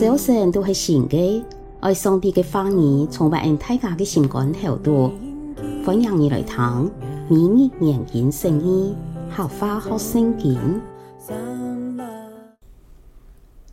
[0.00, 1.44] 早晨都是新的，
[1.80, 5.10] 爱上帝的话语充满大家的心肝头度。
[5.84, 6.90] 欢迎你来听，
[7.28, 8.96] 每日研经圣经，
[9.28, 10.58] 好话好圣经。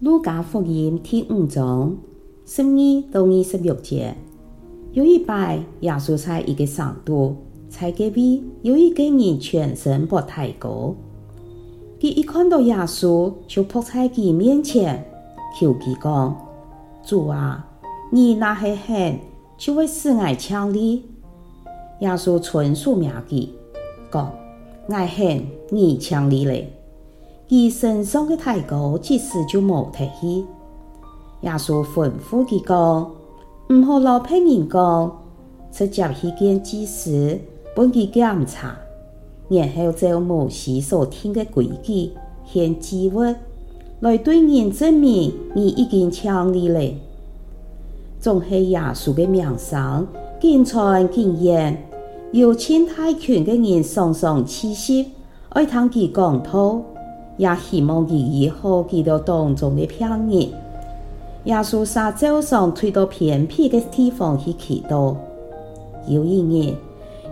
[0.00, 1.96] 路加福音第五章
[2.44, 4.12] 十二到二十六节，
[4.94, 7.36] 有一摆，耶稣在一个山度，
[7.68, 10.92] 在隔壁有一个人全身白太高，
[12.00, 15.12] 佢一看到耶稣，就扑在佢面前。
[15.58, 16.36] 求其讲，
[17.02, 17.66] 主啊，
[18.12, 19.18] 你若是肯，
[19.56, 21.02] 就会使我强力。
[22.00, 23.54] 耶稣纯属名记，
[24.12, 24.30] 讲
[24.86, 26.72] 我肯，你强力嘞。
[27.48, 30.46] 佢身上的太高，即时就冇提起。
[31.40, 33.10] 耶稣吩咐佢讲，
[33.68, 35.18] 唔好老别人讲，
[35.70, 37.40] 直接去见祭司，
[37.74, 38.76] 帮佢检查，
[39.48, 42.12] 然后照摩西所听的规矩
[42.44, 43.34] 献祭物。
[44.00, 46.80] 来对人证明你已经强力了，
[48.20, 50.06] 总是耶稣的名声，
[50.38, 51.82] 经传经言，
[52.30, 55.12] 有千太权的人常常气息，
[55.48, 56.82] 爱听佢讲道，
[57.38, 60.50] 也希望佢以后见到当中的病人。
[61.44, 65.14] 耶稣撒早上退到偏僻的地方去祈祷。
[66.06, 66.74] 有一日，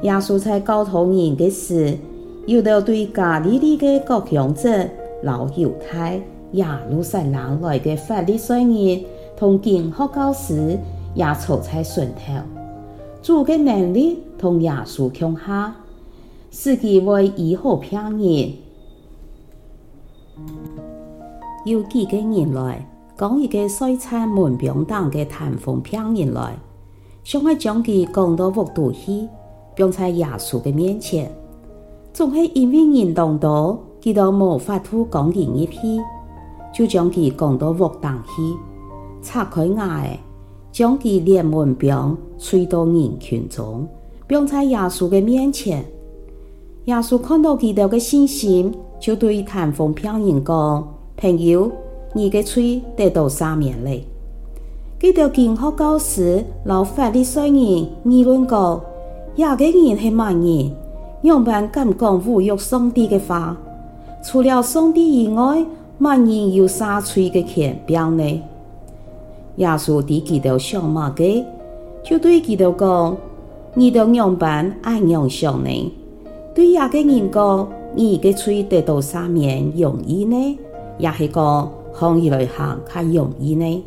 [0.00, 1.98] 耶稣在教导人的时，
[2.46, 4.90] 遇到对加利利的各乡镇
[5.22, 6.22] 老犹太。
[6.54, 9.04] 耶路撒冷来嘅法利赛人
[9.36, 10.78] 同经学教师
[11.14, 12.32] 也坐在船头，
[13.20, 15.74] 主的能力同耶稣共下，
[16.50, 18.52] 使其为医好病人。
[21.64, 26.56] 有几个人来讲一个衰残门병当的瘫风病人来，
[27.24, 29.26] 想要将其赶到屋度去，
[29.74, 31.30] 并在耶稣嘅面前，
[32.12, 36.00] 总是因为人当多，佢都无法度讲人一批。
[36.76, 38.42] 就将其赶到屋当去，
[39.22, 40.04] 拆开瓦，
[40.72, 43.86] 将其连门柄吹到人群中，
[44.26, 45.84] 并在耶稣的面前。
[46.86, 51.70] 耶稣看到佢哋嘅信心，就对瘫风病人讲：“朋友，
[52.12, 53.90] 你嘅吹得到赦免了。”
[55.00, 58.80] 佢哋经学教师老法利赛人议论讲
[59.36, 60.72] ：“亚个人系乜人？
[61.22, 63.56] 样板敢讲侮辱上帝嘅话？
[64.24, 65.64] 除了上帝以外。”
[65.98, 68.42] 万人有杀罪的权柄呢？
[69.56, 71.22] 耶稣对基督想嘛个，
[72.02, 73.16] 就对基督讲：
[73.74, 75.92] 你的样板爱样想呢？
[76.52, 80.58] 对亚个人讲，你的罪得到赦免容易呢？
[80.98, 83.84] 也是讲行起来行较容易呢？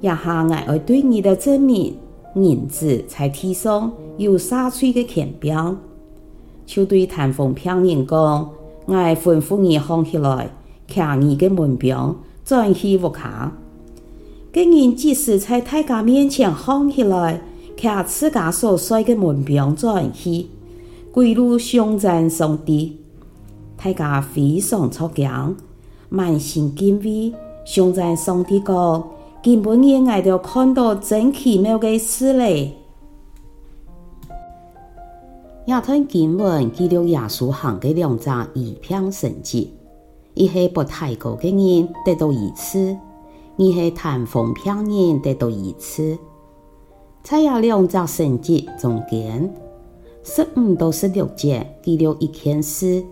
[0.00, 0.18] 一下
[0.48, 1.94] 我爱对你的证明，
[2.34, 5.76] 银子在地上有杀罪的权柄，
[6.66, 8.50] 就对瘫风病人讲：
[8.86, 10.50] 我吩咐你行起来。
[10.90, 13.52] 卡你的门柄转去屋下，
[14.52, 17.40] 个人即使在大家面前喊起来，
[17.76, 20.46] 卡自家所摔的门柄转去，
[21.12, 22.98] 归入上赞上帝，
[23.76, 25.56] 大家非常吃惊，
[26.08, 27.32] 满心敬畏，
[27.64, 29.08] 上赞上帝讲，
[29.42, 32.76] 根本人爱都看到真奇妙的事嘞。
[35.66, 39.72] 亚吞经文记录耶稣行的两场医病神迹。
[40.40, 42.96] 一系不太高嘅人得到一次，
[43.58, 46.16] 二系谈风骗人得到一次。
[47.22, 49.54] 蔡亚亮在升级中间，
[50.24, 53.04] 十五到十六节记录一件事，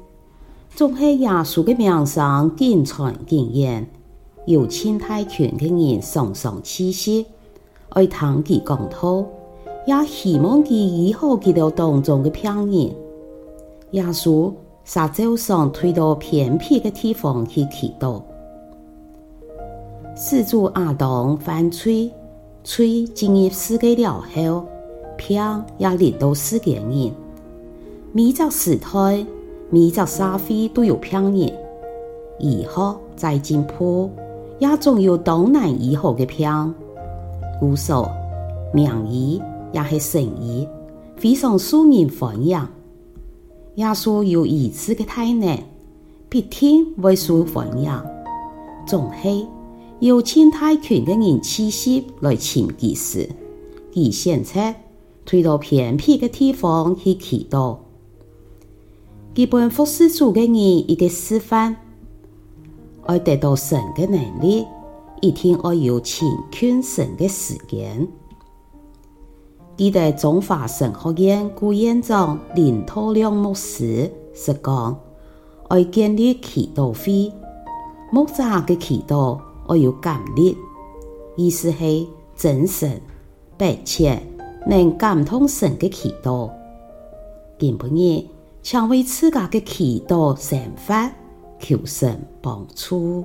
[0.74, 3.86] 总系亚稣嘅名上经传经言，
[4.46, 7.26] 有清太权嘅人上上气息，
[7.90, 9.26] 爱谈记讲道。
[9.86, 12.94] 也希望佢以后见到当中嘅骗人。
[13.90, 14.54] 亚叔
[14.88, 18.22] 撒早上推到偏僻的地方去祈祷。
[20.16, 22.10] 始祖亚当犯罪，
[22.64, 24.64] 罪进入世界了后，
[25.18, 27.12] 病也临到世间人。
[28.12, 29.26] 每个时代、
[29.68, 31.52] 每个社会都有病人。
[32.38, 34.10] 医学再进步，
[34.58, 36.74] 也总有当难医好的病。
[37.60, 38.10] 故说
[38.72, 39.38] 名医
[39.70, 40.66] 也是神医，
[41.14, 42.58] 非常受人欢迎。
[43.78, 45.56] 耶稣有医治的大能，
[46.28, 47.88] 必定会受欢迎。
[48.84, 49.46] 总是
[50.00, 53.30] 有千太群的人气息来寻其时，
[53.94, 54.82] 而现在
[55.24, 57.76] 推到偏僻的地方去祈祷。
[59.32, 61.76] 基本服侍主的人一个示范，
[63.06, 64.66] 爱得到神的能力，
[65.20, 68.08] 一定要有勤恳神的时间。
[69.78, 74.98] 记得中华神学院顾院长林拓亮牧师是讲：
[75.68, 77.32] 爱建立祈祷会，
[78.10, 79.38] 牧者的祈祷
[79.68, 80.58] 要有感力、
[81.36, 81.78] 意思是
[82.34, 82.90] 真诚、
[83.56, 84.20] 迫切，
[84.66, 86.50] 能感通神的祈祷。
[87.56, 88.26] 今晡日，
[88.60, 91.08] 请为自家的祈祷神法，
[91.60, 93.24] 求神帮助。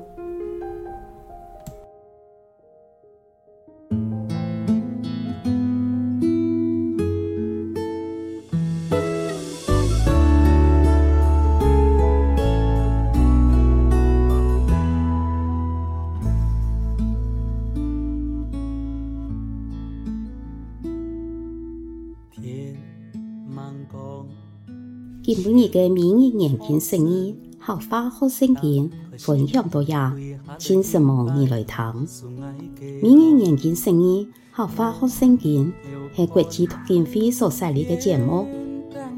[25.34, 30.16] 今晡日嘅明日研经释义，客话学圣经分享到呀，
[30.60, 32.08] 请什么你来听？
[33.02, 35.74] 明日研经释义，客话学圣经
[36.16, 38.46] 系国际读经会所设立嘅节目，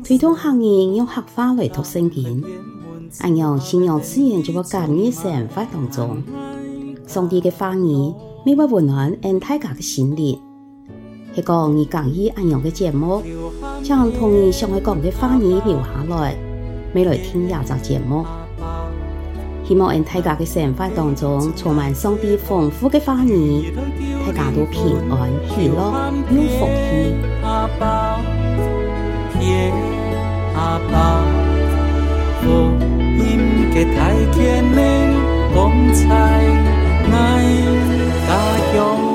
[0.05, 2.41] 推动行业用客话来读圣经，
[3.19, 6.23] 按样信仰自然就会感染生活当中。
[7.05, 8.13] 上帝嘅话语，
[8.45, 10.39] 每晚温暖俺大家嘅心灵。
[11.35, 13.21] 系讲你讲以按样嘅节目，
[13.83, 16.33] 将同你想爱讲嘅话语留下来，
[16.93, 18.25] 未来听一集节目。
[19.67, 23.73] 希望俺大家嘅生活当中充满上帝丰富嘅话语，
[24.25, 27.15] 大家都平安喜乐有福气。
[27.43, 28.21] 阿爸，
[30.55, 31.21] 阿爸，
[32.41, 32.47] 福
[33.17, 35.13] 音嘅太甜美，
[35.53, 36.05] 光彩
[37.11, 37.43] 爱
[38.73, 39.14] 家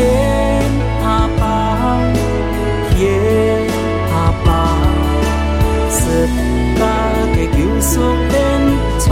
[0.00, 0.60] ta
[7.34, 7.90] 嘅叫熟
[8.28, 8.34] 的
[8.98, 9.08] 春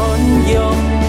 [0.47, 1.08] 陽。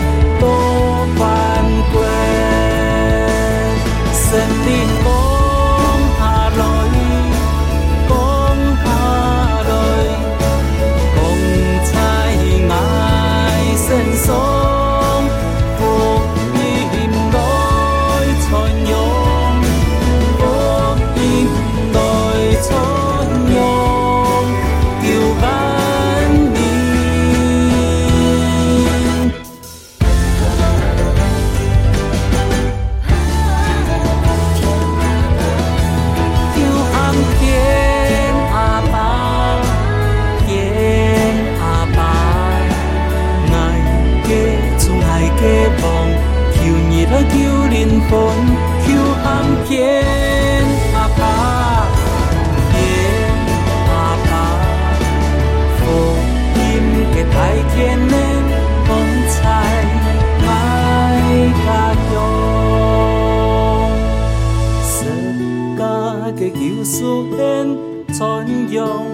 [68.14, 69.06] 传扬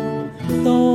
[0.64, 0.95] 都。